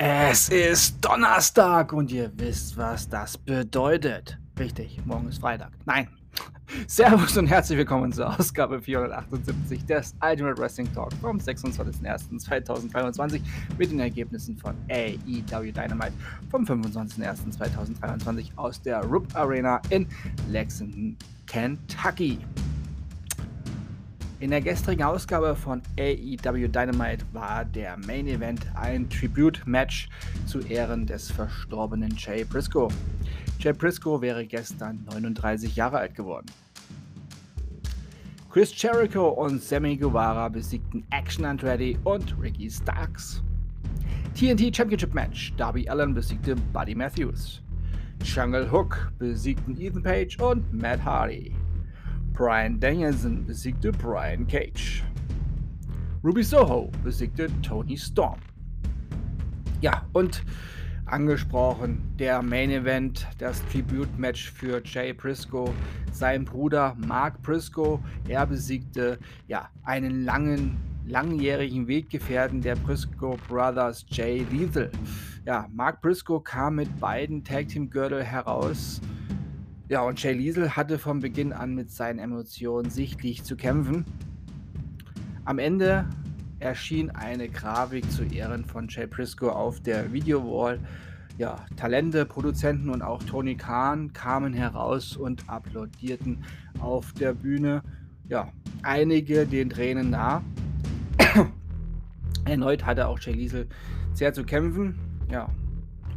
[0.00, 4.38] Es ist Donnerstag und ihr wisst, was das bedeutet.
[4.56, 5.72] Richtig, morgen ist Freitag.
[5.86, 6.06] Nein.
[6.86, 13.40] Servus und herzlich willkommen zur Ausgabe 478 des Ultimate Wrestling Talk vom 26.01.2023
[13.76, 16.12] mit den Ergebnissen von AEW Dynamite
[16.48, 20.06] vom 25.01.2023 aus der Rupp Arena in
[20.48, 21.16] Lexington,
[21.48, 22.38] Kentucky.
[24.40, 30.08] In der gestrigen Ausgabe von AEW Dynamite war der Main Event ein Tribute-Match
[30.46, 32.86] zu Ehren des verstorbenen Jay Briscoe.
[33.58, 36.46] Jay Briscoe wäre gestern 39 Jahre alt geworden.
[38.48, 43.42] Chris Jericho und Sammy Guevara besiegten Action Andretti und Ricky Starks.
[44.34, 47.60] TNT Championship Match: Darby Allen besiegte Buddy Matthews.
[48.22, 51.52] Jungle Hook besiegten Ethan Page und Matt Hardy.
[52.38, 55.02] Brian Danielson besiegte Brian Cage.
[56.22, 58.38] Ruby Soho besiegte Tony Storm.
[59.80, 60.44] Ja, und
[61.06, 65.74] angesprochen der Main Event, das Tribute Match für Jay Briscoe,
[66.12, 67.98] sein Bruder Mark Briscoe.
[68.28, 70.76] Er besiegte ja einen langen,
[71.08, 74.92] langjährigen Weggefährten der Briscoe Brothers, Jay Lethal.
[75.44, 79.00] Ja, Mark Briscoe kam mit beiden Tag Team Gürtel heraus
[79.88, 84.04] ja, und Jay Liesel hatte von Beginn an mit seinen Emotionen sichtlich zu kämpfen.
[85.46, 86.06] Am Ende
[86.60, 90.78] erschien eine Grafik zu Ehren von Jay Briscoe auf der Videowall.
[91.38, 96.44] Ja, Talente, Produzenten und auch Tony Khan kamen heraus und applaudierten
[96.80, 97.82] auf der Bühne.
[98.28, 100.42] Ja, einige den Tränen nah.
[102.44, 103.68] Erneut hatte auch Jay Liesel
[104.12, 104.98] sehr zu kämpfen.
[105.30, 105.48] Ja,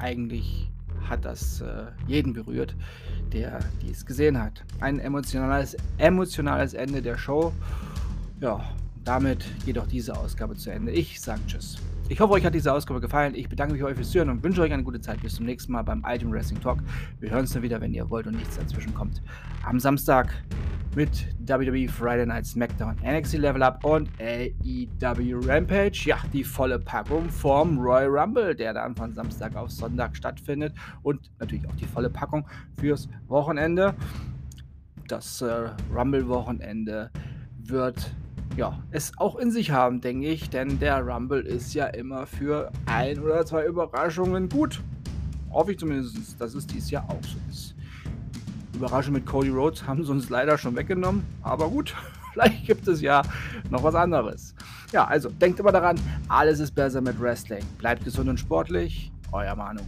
[0.00, 0.73] eigentlich
[1.08, 2.74] hat das äh, jeden berührt,
[3.32, 4.64] der dies gesehen hat.
[4.80, 7.52] Ein emotionales, emotionales Ende der Show.
[8.40, 8.64] Ja,
[9.04, 10.92] damit geht auch diese Ausgabe zu Ende.
[10.92, 11.76] Ich sage Tschüss.
[12.08, 13.34] Ich hoffe, euch hat diese Ausgabe gefallen.
[13.34, 15.22] Ich bedanke mich bei euch fürs Hören und wünsche euch eine gute Zeit.
[15.22, 16.78] Bis zum nächsten Mal beim Ultimate Wrestling Talk.
[17.20, 19.22] Wir hören uns dann wieder, wenn ihr wollt und nichts dazwischen kommt.
[19.64, 20.34] Am Samstag
[20.94, 26.04] mit WWE Friday Night SmackDown, NXT Level Up und AEW Rampage.
[26.06, 30.74] Ja, die volle Packung vom Royal Rumble, der dann von Samstag auf Sonntag stattfindet.
[31.02, 32.46] Und natürlich auch die volle Packung
[32.78, 33.94] fürs Wochenende.
[35.08, 37.10] Das äh, Rumble-Wochenende
[37.58, 38.14] wird
[38.56, 42.70] ja, es auch in sich haben, denke ich, denn der Rumble ist ja immer für
[42.86, 44.80] ein oder zwei Überraschungen gut.
[45.50, 47.74] Hoffe ich zumindest, dass es dieses Jahr auch so ist.
[48.74, 51.24] Überraschung mit Cody Rhodes haben sie uns leider schon weggenommen.
[51.42, 51.94] Aber gut,
[52.32, 53.22] vielleicht gibt es ja
[53.70, 54.54] noch was anderes.
[54.92, 55.98] Ja, also denkt immer daran,
[56.28, 57.64] alles ist besser mit Wrestling.
[57.78, 59.10] Bleibt gesund und sportlich.
[59.32, 59.82] Euer Manu.